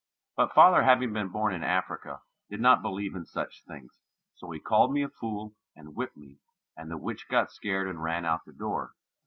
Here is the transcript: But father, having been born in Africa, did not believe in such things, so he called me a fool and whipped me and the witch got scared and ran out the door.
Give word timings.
But 0.35 0.55
father, 0.55 0.81
having 0.81 1.13
been 1.13 1.27
born 1.27 1.53
in 1.53 1.61
Africa, 1.63 2.23
did 2.49 2.59
not 2.59 2.81
believe 2.81 3.13
in 3.13 3.23
such 3.23 3.63
things, 3.67 3.99
so 4.33 4.49
he 4.49 4.59
called 4.59 4.91
me 4.91 5.03
a 5.03 5.09
fool 5.09 5.53
and 5.75 5.95
whipped 5.95 6.17
me 6.17 6.39
and 6.75 6.89
the 6.89 6.97
witch 6.97 7.27
got 7.29 7.51
scared 7.51 7.87
and 7.87 8.01
ran 8.01 8.25
out 8.25 8.43
the 8.45 8.51
door. 8.53 8.95